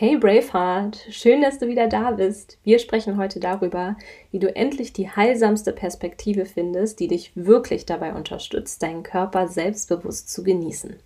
[0.00, 2.56] Hey Braveheart, schön, dass du wieder da bist.
[2.64, 3.98] Wir sprechen heute darüber,
[4.30, 10.32] wie du endlich die heilsamste Perspektive findest, die dich wirklich dabei unterstützt, deinen Körper selbstbewusst
[10.32, 10.96] zu genießen.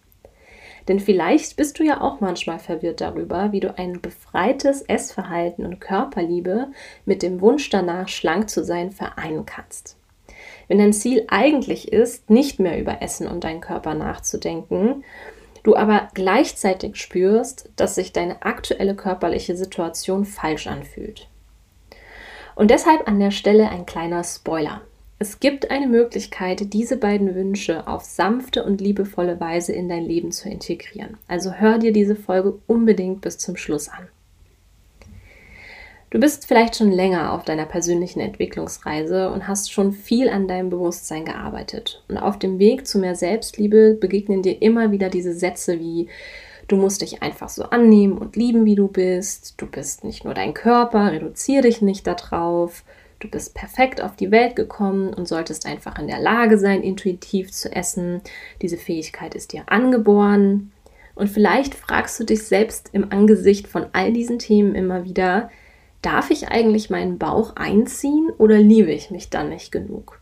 [0.87, 5.81] Denn vielleicht bist du ja auch manchmal verwirrt darüber, wie du ein befreites Essverhalten und
[5.81, 6.69] Körperliebe
[7.05, 9.97] mit dem Wunsch danach, schlank zu sein, vereinen kannst.
[10.69, 15.03] Wenn dein Ziel eigentlich ist, nicht mehr über Essen und deinen Körper nachzudenken
[15.65, 21.29] du aber gleichzeitig spürst, dass sich deine aktuelle körperliche Situation falsch anfühlt.
[22.55, 24.83] Und deshalb an der Stelle ein kleiner Spoiler.
[25.19, 30.33] Es gibt eine Möglichkeit, diese beiden Wünsche auf sanfte und liebevolle Weise in dein Leben
[30.33, 31.16] zu integrieren.
[31.27, 34.09] Also hör dir diese Folge unbedingt bis zum Schluss an.
[36.14, 40.70] Du bist vielleicht schon länger auf deiner persönlichen Entwicklungsreise und hast schon viel an deinem
[40.70, 42.04] Bewusstsein gearbeitet.
[42.06, 46.06] Und auf dem Weg zu mehr Selbstliebe begegnen dir immer wieder diese Sätze wie
[46.68, 49.54] Du musst dich einfach so annehmen und lieben, wie du bist.
[49.56, 52.84] Du bist nicht nur dein Körper, reduziere dich nicht darauf.
[53.18, 57.51] Du bist perfekt auf die Welt gekommen und solltest einfach in der Lage sein, intuitiv
[57.51, 58.21] zu essen.
[58.62, 60.71] Diese Fähigkeit ist dir angeboren.
[61.16, 65.50] Und vielleicht fragst du dich selbst im Angesicht von all diesen Themen immer wieder,
[66.05, 70.21] darf ich eigentlich meinen Bauch einziehen oder liebe ich mich dann nicht genug?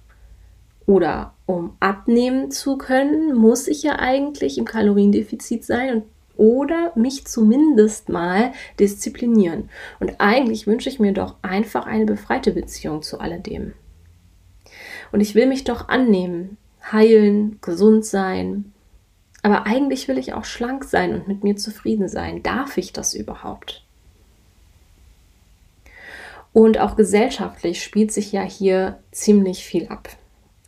[0.87, 6.05] Oder um abnehmen zu können, muss ich ja eigentlich im Kaloriendefizit sein und
[6.37, 9.69] oder mich zumindest mal disziplinieren.
[10.01, 13.75] Und eigentlich wünsche ich mir doch einfach eine befreite Beziehung zu alledem.
[15.13, 16.57] Und ich will mich doch annehmen,
[16.91, 18.73] heilen, gesund sein.
[19.43, 22.43] Aber eigentlich will ich auch schlank sein und mit mir zufrieden sein.
[22.43, 23.82] Darf ich das überhaupt?
[26.53, 30.11] Und auch gesellschaftlich spielt sich ja hier ziemlich viel ab.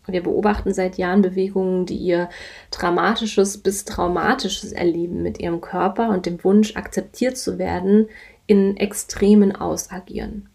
[0.06, 2.28] Wir beobachten seit Jahren Bewegungen, die ihr
[2.70, 8.08] dramatisches bis traumatisches Erleben mit ihrem Körper und dem Wunsch, akzeptiert zu werden,
[8.46, 10.48] in Extremen ausagieren.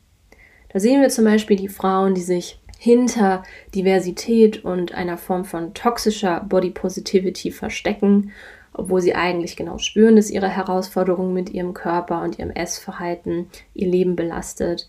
[0.71, 5.73] Da sehen wir zum Beispiel die Frauen, die sich hinter Diversität und einer Form von
[5.73, 8.31] toxischer Body Positivity verstecken,
[8.71, 13.87] obwohl sie eigentlich genau spüren, dass ihre Herausforderungen mit ihrem Körper und ihrem Essverhalten ihr
[13.87, 14.87] Leben belastet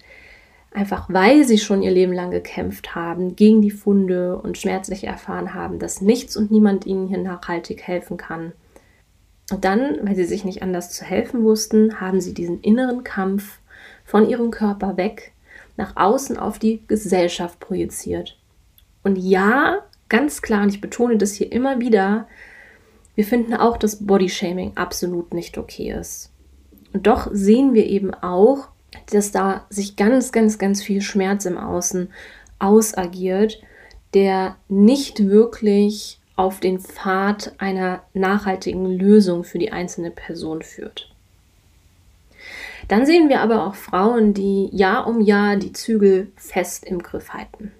[0.72, 5.54] einfach weil sie schon ihr Leben lang gekämpft haben gegen die Funde und schmerzlich erfahren
[5.54, 8.52] haben, dass nichts und niemand ihnen hier nachhaltig helfen kann.
[9.50, 13.58] Und dann, weil sie sich nicht anders zu helfen wussten, haben sie diesen inneren Kampf
[14.04, 15.32] von ihrem Körper weg
[15.76, 18.38] nach außen auf die Gesellschaft projiziert.
[19.02, 22.28] Und ja, ganz klar, und ich betone das hier immer wieder,
[23.14, 26.30] wir finden auch, dass Bodyshaming absolut nicht okay ist.
[26.92, 28.68] Und doch sehen wir eben auch,
[29.12, 32.10] dass da sich ganz, ganz, ganz viel Schmerz im Außen
[32.58, 33.60] ausagiert,
[34.14, 41.14] der nicht wirklich auf den Pfad einer nachhaltigen Lösung für die einzelne Person führt.
[42.88, 47.30] Dann sehen wir aber auch Frauen, die Jahr um Jahr die Zügel fest im Griff
[47.30, 47.72] halten,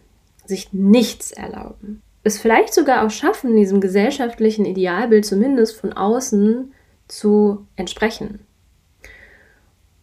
[0.45, 6.73] sich nichts erlauben, es vielleicht sogar auch schaffen, diesem gesellschaftlichen Idealbild zumindest von außen
[7.09, 8.41] zu entsprechen.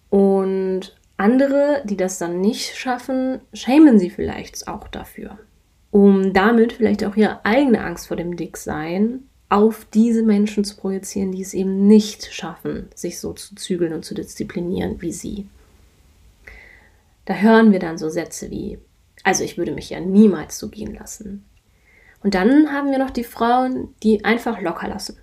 [0.09, 5.37] Und andere, die das dann nicht schaffen, schämen sie vielleicht auch dafür,
[5.91, 11.31] um damit vielleicht auch ihre eigene Angst vor dem Dicksein auf diese Menschen zu projizieren,
[11.31, 15.47] die es eben nicht schaffen, sich so zu zügeln und zu disziplinieren wie sie.
[17.25, 18.77] Da hören wir dann so Sätze wie,
[19.23, 21.45] also ich würde mich ja niemals so gehen lassen.
[22.23, 25.17] Und dann haben wir noch die Frauen, die einfach locker lassen.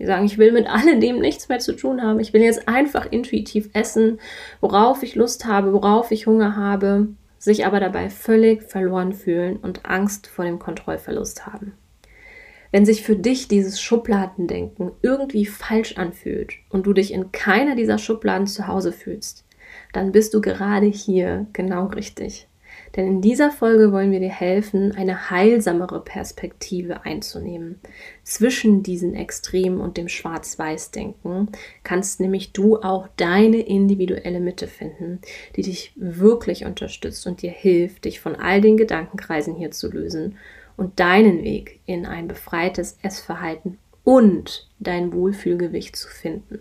[0.00, 2.18] Die sagen, ich will mit alledem nichts mehr zu tun haben.
[2.20, 4.18] Ich will jetzt einfach intuitiv essen,
[4.60, 9.84] worauf ich Lust habe, worauf ich Hunger habe, sich aber dabei völlig verloren fühlen und
[9.86, 11.74] Angst vor dem Kontrollverlust haben.
[12.72, 17.98] Wenn sich für dich dieses Schubladendenken irgendwie falsch anfühlt und du dich in keiner dieser
[17.98, 19.44] Schubladen zu Hause fühlst,
[19.92, 22.48] dann bist du gerade hier genau richtig.
[22.96, 27.80] Denn in dieser Folge wollen wir dir helfen, eine heilsamere Perspektive einzunehmen.
[28.24, 31.48] Zwischen diesen Extremen und dem Schwarz-Weiß-Denken
[31.84, 35.20] kannst nämlich du auch deine individuelle Mitte finden,
[35.56, 40.36] die dich wirklich unterstützt und dir hilft, dich von all den Gedankenkreisen hier zu lösen
[40.76, 46.60] und deinen Weg in ein befreites Essverhalten und dein Wohlfühlgewicht zu finden.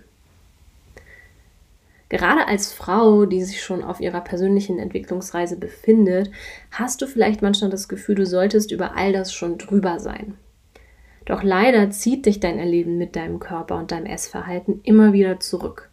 [2.10, 6.32] Gerade als Frau, die sich schon auf ihrer persönlichen Entwicklungsreise befindet,
[6.72, 10.36] hast du vielleicht manchmal das Gefühl, du solltest über all das schon drüber sein.
[11.26, 15.90] Doch leider zieht dich dein Erleben mit deinem Körper und deinem Essverhalten immer wieder zurück.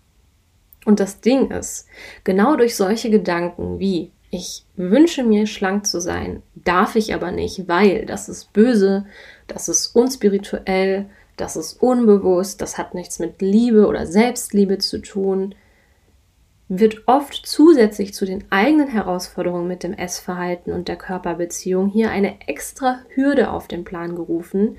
[0.87, 1.87] Und das Ding ist,
[2.25, 7.69] genau durch solche Gedanken wie ich wünsche mir schlank zu sein, darf ich aber nicht,
[7.69, 9.07] weil das ist böse,
[9.47, 15.55] das ist unspirituell, das ist unbewusst, das hat nichts mit Liebe oder Selbstliebe zu tun,
[16.69, 22.41] wird oft zusätzlich zu den eigenen Herausforderungen mit dem Essverhalten und der Körperbeziehung hier eine
[22.49, 24.77] extra Hürde auf den Plan gerufen,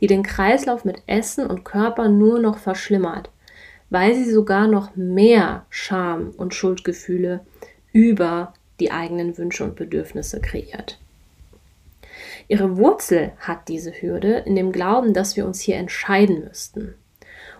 [0.00, 3.30] die den Kreislauf mit Essen und Körper nur noch verschlimmert,
[3.90, 7.40] weil sie sogar noch mehr Scham und Schuldgefühle
[7.92, 10.98] über die eigenen Wünsche und Bedürfnisse kreiert.
[12.46, 16.94] Ihre Wurzel hat diese Hürde in dem Glauben, dass wir uns hier entscheiden müssten.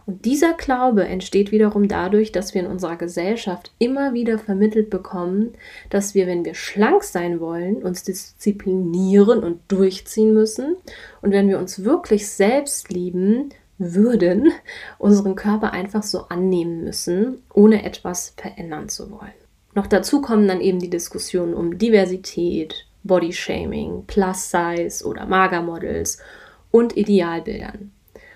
[0.07, 5.55] Und dieser Glaube entsteht wiederum dadurch, dass wir in unserer Gesellschaft immer wieder vermittelt bekommen,
[5.89, 10.77] dass wir, wenn wir schlank sein wollen, uns disziplinieren und durchziehen müssen.
[11.23, 13.49] Und wenn wir uns wirklich selbst lieben
[13.79, 14.53] würden,
[14.99, 19.33] unseren Körper einfach so annehmen müssen, ohne etwas verändern zu wollen.
[19.75, 26.19] Noch dazu kommen dann eben die Diskussionen um Diversität, Bodyshaming, Plus Size oder Magermodels
[26.71, 27.91] und Idealbildern.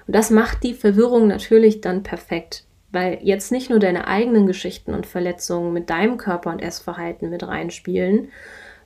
[0.09, 4.95] Und das macht die Verwirrung natürlich dann perfekt, weil jetzt nicht nur deine eigenen Geschichten
[4.95, 8.29] und Verletzungen mit deinem Körper und Essverhalten mit reinspielen,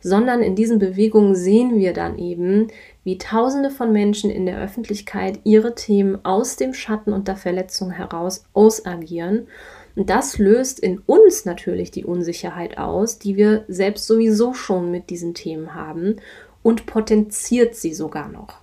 [0.01, 2.67] sondern in diesen Bewegungen sehen wir dann eben,
[3.05, 7.93] wie Tausende von Menschen in der Öffentlichkeit ihre Themen aus dem Schatten und der Verletzung
[7.93, 9.47] heraus ausagieren.
[9.95, 15.09] Und das löst in uns natürlich die Unsicherheit aus, die wir selbst sowieso schon mit
[15.09, 16.17] diesen Themen haben
[16.65, 18.62] und potenziert sie sogar noch.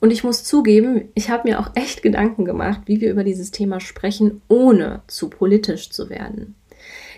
[0.00, 3.50] Und ich muss zugeben, ich habe mir auch echt Gedanken gemacht, wie wir über dieses
[3.50, 6.54] Thema sprechen, ohne zu politisch zu werden.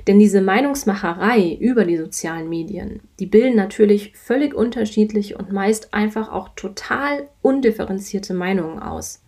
[0.06, 6.32] Denn diese Meinungsmacherei über die sozialen Medien, die bilden natürlich völlig unterschiedliche und meist einfach
[6.32, 9.22] auch total undifferenzierte Meinungen aus,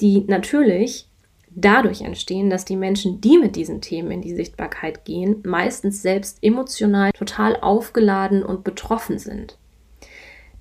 [0.00, 1.08] die natürlich
[1.54, 6.38] dadurch entstehen, dass die Menschen, die mit diesen Themen in die Sichtbarkeit gehen, meistens selbst
[6.42, 9.58] emotional total aufgeladen und betroffen sind.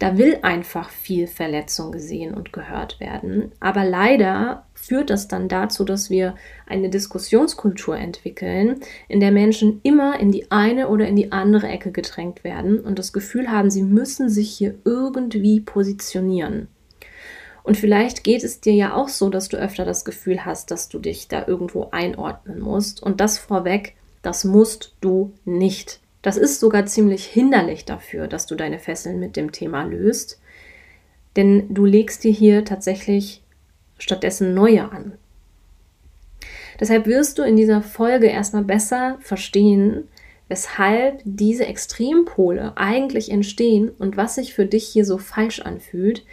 [0.01, 3.51] Da will einfach viel Verletzung gesehen und gehört werden.
[3.59, 6.33] Aber leider führt das dann dazu, dass wir
[6.65, 11.91] eine Diskussionskultur entwickeln, in der Menschen immer in die eine oder in die andere Ecke
[11.91, 16.67] gedrängt werden und das Gefühl haben, sie müssen sich hier irgendwie positionieren.
[17.61, 20.89] Und vielleicht geht es dir ja auch so, dass du öfter das Gefühl hast, dass
[20.89, 23.03] du dich da irgendwo einordnen musst.
[23.03, 26.00] Und das vorweg, das musst du nicht.
[26.21, 30.39] Das ist sogar ziemlich hinderlich dafür, dass du deine Fesseln mit dem Thema löst,
[31.35, 33.41] denn du legst dir hier tatsächlich
[33.97, 35.13] stattdessen neue an.
[36.79, 40.07] Deshalb wirst du in dieser Folge erstmal besser verstehen,
[40.47, 46.25] weshalb diese Extrempole eigentlich entstehen und was sich für dich hier so falsch anfühlt,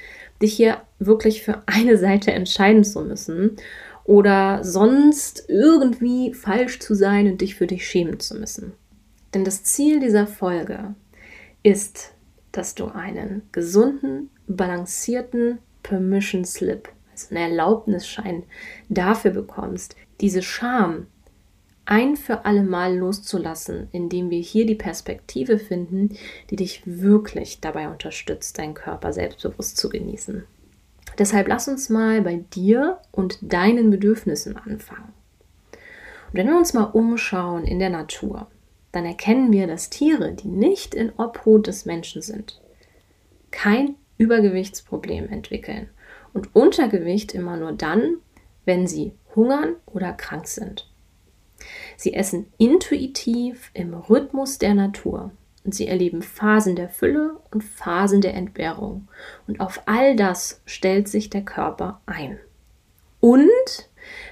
[0.43, 3.57] dich hier wirklich für eine Seite entscheiden zu müssen
[4.05, 8.73] oder sonst irgendwie falsch zu sein und dich für dich schämen zu müssen.
[9.35, 10.95] Denn das Ziel dieser Folge
[11.63, 12.15] ist,
[12.53, 18.45] dass du einen gesunden, balancierten Permission Slip, also einen Erlaubnisschein
[18.89, 21.07] dafür bekommst, diese Scham
[21.85, 26.11] ein für alle Mal loszulassen, indem wir hier die Perspektive finden,
[26.51, 30.45] die dich wirklich dabei unterstützt, deinen Körper selbstbewusst zu genießen.
[31.19, 35.15] Deshalb lass uns mal bei dir und deinen Bedürfnissen anfangen.
[36.29, 38.49] Und wenn wir uns mal umschauen in der Natur,
[38.93, 42.61] dann erkennen wir, dass Tiere, die nicht in Obhut des Menschen sind,
[43.51, 45.89] kein Übergewichtsproblem entwickeln
[46.33, 48.19] und Untergewicht immer nur dann,
[48.65, 50.91] wenn sie hungern oder krank sind.
[51.97, 55.33] Sie essen intuitiv im Rhythmus der Natur
[55.65, 59.09] und sie erleben Phasen der Fülle und Phasen der Entbehrung.
[59.47, 62.39] Und auf all das stellt sich der Körper ein.
[63.21, 63.49] Und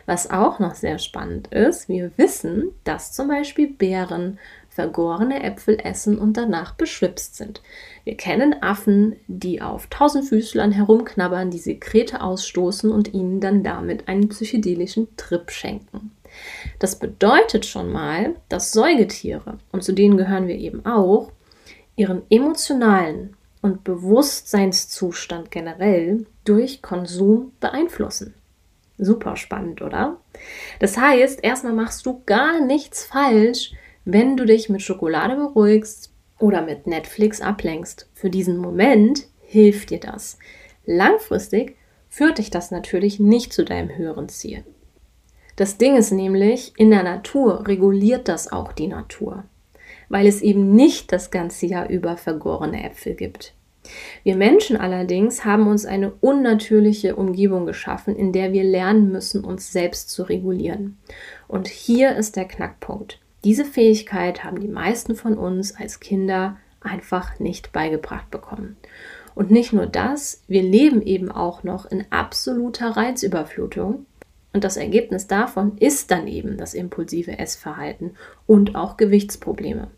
[0.07, 4.39] was auch noch sehr spannend ist, wir wissen, dass zum Beispiel Bären
[4.77, 7.63] vergorene Äpfel essen und danach beschwipst sind.
[8.05, 14.29] Wir kennen Affen, die auf Tausendfüßlern herumknabbern, die Sekrete ausstoßen und ihnen dann damit einen
[14.29, 16.13] psychedelischen Trip schenken.
[16.79, 21.33] Das bedeutet schon mal, dass Säugetiere, und zu denen gehören wir eben auch,
[21.97, 28.35] ihren emotionalen und Bewusstseinszustand generell durch Konsum beeinflussen.
[28.99, 30.19] Super spannend, oder?
[30.81, 33.73] Das heißt, erstmal machst du gar nichts falsch,
[34.05, 38.09] wenn du dich mit Schokolade beruhigst oder mit Netflix ablenkst.
[38.15, 40.39] Für diesen Moment hilft dir das.
[40.85, 41.77] Langfristig
[42.09, 44.65] führt dich das natürlich nicht zu deinem höheren Ziel.
[45.57, 49.45] Das Ding ist nämlich, in der Natur reguliert das auch die Natur,
[50.09, 53.56] weil es eben nicht das ganze Jahr über vergorene Äpfel gibt.
[54.23, 59.73] Wir Menschen allerdings haben uns eine unnatürliche Umgebung geschaffen, in der wir lernen müssen, uns
[59.73, 60.99] selbst zu regulieren.
[61.49, 63.21] Und hier ist der Knackpunkt.
[63.45, 68.77] Diese Fähigkeit haben die meisten von uns als Kinder einfach nicht beigebracht bekommen.
[69.35, 74.07] Und nicht nur das, wir leben eben auch noch in absoluter Reizüberflutung.
[74.57, 78.13] Und das Ergebnis davon ist dann eben das impulsive Essverhalten
[78.47, 79.89] und auch Gewichtsprobleme.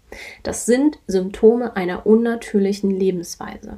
[0.42, 3.76] Das sind Symptome einer unnatürlichen Lebensweise.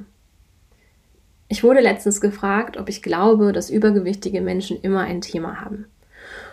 [1.49, 5.85] Ich wurde letztens gefragt, ob ich glaube, dass übergewichtige Menschen immer ein Thema haben.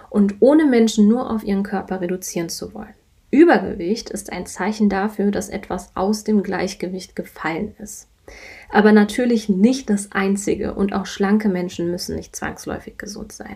[0.09, 2.95] Und ohne Menschen nur auf ihren Körper reduzieren zu wollen.
[3.31, 8.09] Übergewicht ist ein Zeichen dafür, dass etwas aus dem Gleichgewicht gefallen ist.
[8.71, 13.55] Aber natürlich nicht das einzige und auch schlanke Menschen müssen nicht zwangsläufig gesund sein.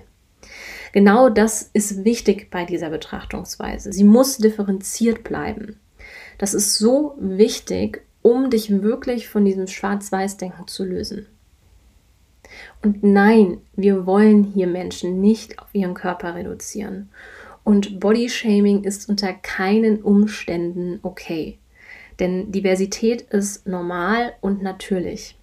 [0.93, 3.93] Genau das ist wichtig bei dieser Betrachtungsweise.
[3.93, 5.79] Sie muss differenziert bleiben.
[6.37, 11.27] Das ist so wichtig, um dich wirklich von diesem Schwarz-Weiß-Denken zu lösen.
[12.83, 17.09] Und nein, wir wollen hier Menschen nicht auf ihren Körper reduzieren.
[17.63, 21.59] Und Bodyshaming ist unter keinen Umständen okay.
[22.19, 25.37] Denn Diversität ist normal und natürlich.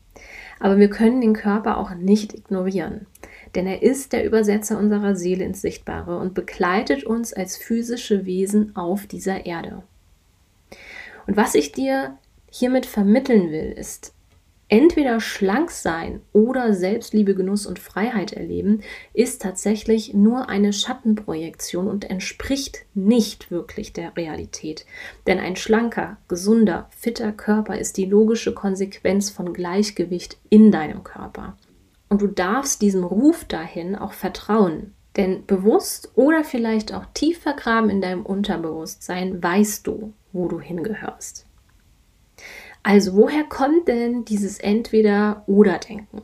[0.60, 3.06] Aber wir können den Körper auch nicht ignorieren.
[3.58, 8.76] Denn er ist der Übersetzer unserer Seele ins Sichtbare und begleitet uns als physische Wesen
[8.76, 9.82] auf dieser Erde.
[11.26, 12.16] Und was ich dir
[12.48, 14.14] hiermit vermitteln will, ist,
[14.68, 22.08] entweder schlank sein oder Selbstliebe, Genuss und Freiheit erleben, ist tatsächlich nur eine Schattenprojektion und
[22.08, 24.86] entspricht nicht wirklich der Realität.
[25.26, 31.56] Denn ein schlanker, gesunder, fitter Körper ist die logische Konsequenz von Gleichgewicht in deinem Körper.
[32.08, 34.94] Und du darfst diesem Ruf dahin auch vertrauen.
[35.16, 41.44] Denn bewusst oder vielleicht auch tief vergraben in deinem Unterbewusstsein weißt du, wo du hingehörst.
[42.82, 46.22] Also woher kommt denn dieses Entweder-Oder-Denken?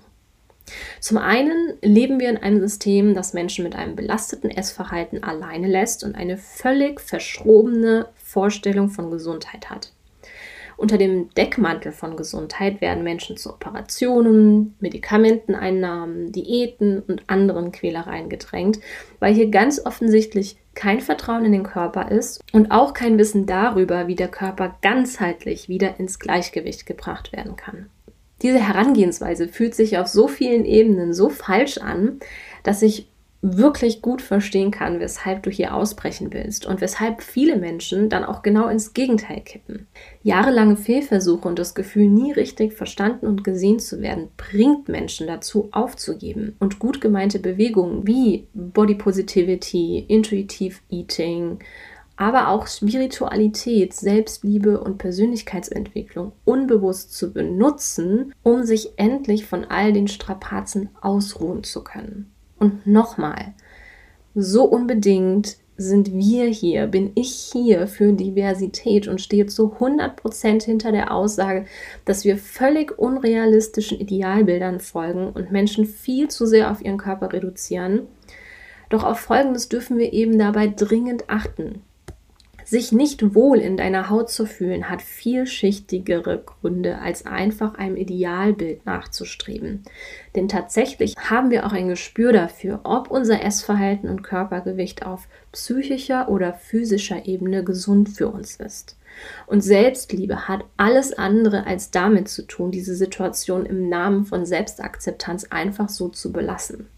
[1.00, 6.04] Zum einen leben wir in einem System, das Menschen mit einem belasteten Essverhalten alleine lässt
[6.04, 9.93] und eine völlig verschrobene Vorstellung von Gesundheit hat.
[10.76, 18.80] Unter dem Deckmantel von Gesundheit werden Menschen zu Operationen, Medikamenteneinnahmen, Diäten und anderen Quälereien gedrängt,
[19.20, 24.08] weil hier ganz offensichtlich kein Vertrauen in den Körper ist und auch kein Wissen darüber,
[24.08, 27.90] wie der Körper ganzheitlich wieder ins Gleichgewicht gebracht werden kann.
[28.42, 32.18] Diese Herangehensweise fühlt sich auf so vielen Ebenen so falsch an,
[32.64, 33.08] dass ich
[33.46, 38.42] wirklich gut verstehen kann, weshalb du hier ausbrechen willst und weshalb viele Menschen dann auch
[38.42, 39.86] genau ins Gegenteil kippen.
[40.22, 45.68] Jahrelange Fehlversuche und das Gefühl, nie richtig verstanden und gesehen zu werden, bringt Menschen dazu,
[45.72, 51.58] aufzugeben und gut gemeinte Bewegungen wie Body Positivity, Intuitive Eating,
[52.16, 60.08] aber auch Spiritualität, Selbstliebe und Persönlichkeitsentwicklung unbewusst zu benutzen, um sich endlich von all den
[60.08, 62.33] Strapazen ausruhen zu können.
[62.64, 63.52] Und nochmal,
[64.35, 70.90] so unbedingt sind wir hier, bin ich hier für Diversität und stehe zu 100% hinter
[70.90, 71.66] der Aussage,
[72.06, 78.06] dass wir völlig unrealistischen Idealbildern folgen und Menschen viel zu sehr auf ihren Körper reduzieren.
[78.88, 81.83] Doch auf Folgendes dürfen wir eben dabei dringend achten.
[82.64, 88.87] Sich nicht wohl in deiner Haut zu fühlen, hat vielschichtigere Gründe, als einfach einem Idealbild
[88.87, 89.83] nachzustreben.
[90.35, 96.28] Denn tatsächlich haben wir auch ein Gespür dafür, ob unser Essverhalten und Körpergewicht auf psychischer
[96.28, 98.97] oder physischer Ebene gesund für uns ist.
[99.47, 105.47] Und Selbstliebe hat alles andere als damit zu tun, diese Situation im Namen von Selbstakzeptanz
[105.50, 106.88] einfach so zu belassen.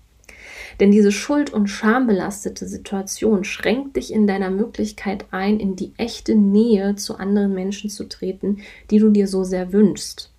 [0.80, 6.34] Denn diese schuld- und schambelastete Situation schränkt dich in deiner Möglichkeit ein, in die echte
[6.34, 8.58] Nähe zu anderen Menschen zu treten,
[8.90, 10.30] die du dir so sehr wünschst.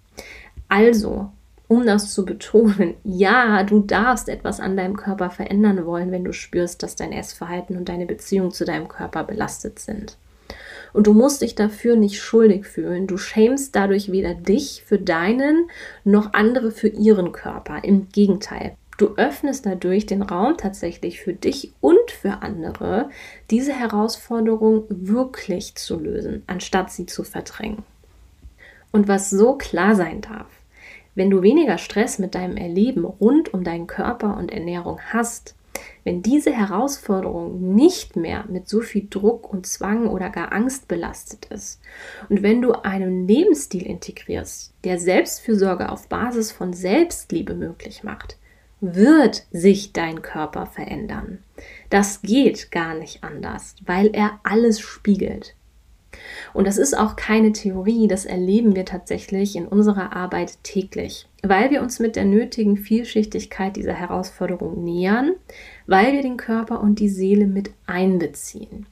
[0.68, 1.32] Also,
[1.68, 6.34] um das zu betonen, ja, du darfst etwas an deinem Körper verändern wollen, wenn du
[6.34, 10.18] spürst, dass dein Essverhalten und deine Beziehung zu deinem Körper belastet sind.
[10.94, 13.08] Und du musst dich dafür nicht schuldig fühlen.
[13.08, 15.70] Du schämst dadurch weder dich für deinen
[16.06, 17.84] noch andere für ihren Körper.
[17.84, 18.78] Im Gegenteil.
[18.98, 23.10] Du öffnest dadurch den Raum tatsächlich für dich und für andere,
[23.52, 27.84] diese Herausforderung wirklich zu lösen, anstatt sie zu verdrängen.
[28.92, 30.48] Und was so klar sein darf,
[31.14, 35.56] wenn du weniger Stress mit deinem Erleben rund um deinen Körper und Ernährung hast,
[36.04, 41.46] wenn diese Herausforderung nicht mehr mit so viel Druck und Zwang oder gar Angst belastet
[41.46, 41.82] ist
[42.30, 48.38] und wenn du einen Lebensstil integrierst, der Selbstfürsorge auf Basis von Selbstliebe möglich macht,
[48.80, 51.40] wird sich dein Körper verändern.
[51.90, 55.56] Das geht gar nicht anders, weil er alles spiegelt.
[56.54, 61.70] Und das ist auch keine Theorie, das erleben wir tatsächlich in unserer Arbeit täglich, weil
[61.70, 65.34] wir uns mit der nötigen Vielschichtigkeit dieser Herausforderung nähern,
[65.86, 68.86] weil wir den Körper und die Seele mit einbeziehen.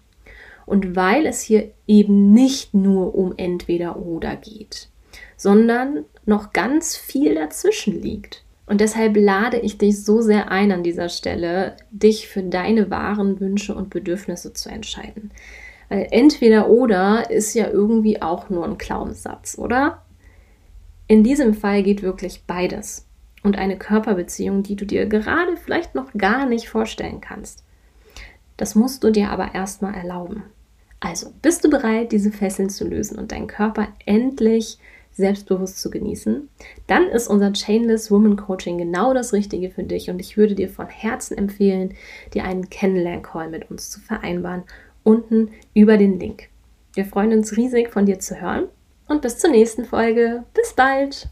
[0.65, 4.89] Und weil es hier eben nicht nur um entweder oder geht,
[5.37, 8.44] sondern noch ganz viel dazwischen liegt.
[8.67, 13.39] Und deshalb lade ich dich so sehr ein an dieser Stelle, dich für deine wahren
[13.39, 15.31] Wünsche und Bedürfnisse zu entscheiden.
[15.89, 20.01] Weil entweder oder ist ja irgendwie auch nur ein Glaubenssatz, oder?
[21.07, 23.05] In diesem Fall geht wirklich beides.
[23.43, 27.63] Und eine Körperbeziehung, die du dir gerade vielleicht noch gar nicht vorstellen kannst.
[28.57, 30.43] Das musst du dir aber erstmal erlauben.
[30.99, 34.79] Also, bist du bereit, diese Fesseln zu lösen und deinen Körper endlich
[35.15, 36.49] selbstbewusst zu genießen,
[36.87, 40.69] dann ist unser Chainless Woman Coaching genau das Richtige für dich und ich würde dir
[40.69, 41.93] von Herzen empfehlen,
[42.33, 44.63] dir einen Kennenlern-Call mit uns zu vereinbaren,
[45.03, 46.49] unten über den Link.
[46.93, 48.67] Wir freuen uns riesig von dir zu hören
[49.07, 50.43] und bis zur nächsten Folge.
[50.53, 51.29] Bis bald!